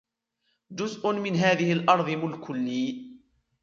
[0.71, 3.11] جزء من هذه الأرض ملك لي.